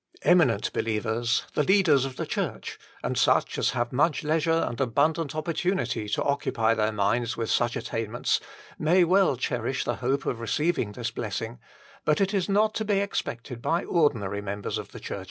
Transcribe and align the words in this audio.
Eminent 0.23 0.73
believers, 0.73 1.43
the 1.53 1.61
leaders 1.61 2.05
of 2.05 2.15
the 2.15 2.25
Church, 2.25 2.79
and 3.03 3.15
such 3.15 3.59
as 3.59 3.69
have 3.77 3.93
much 3.93 4.23
leisure 4.23 4.65
and 4.67 4.81
abundant 4.81 5.35
opportunity 5.35 6.09
to 6.09 6.23
occupy 6.23 6.73
their 6.73 6.91
minds 6.91 7.37
with 7.37 7.51
such 7.51 7.75
attainments, 7.75 8.39
may 8.79 9.03
well 9.03 9.37
cherish 9.37 9.83
the 9.83 9.97
hope 9.97 10.25
of 10.25 10.39
receiving 10.39 10.93
this 10.93 11.11
blessing, 11.11 11.59
but 12.03 12.19
it 12.19 12.33
is 12.33 12.49
not 12.49 12.73
to 12.73 12.83
be 12.83 12.99
expected 12.99 13.61
by 13.61 13.83
ordinary 13.83 14.41
members 14.41 14.79
of 14.79 14.91
the 14.91 14.99
churches. 14.99 15.19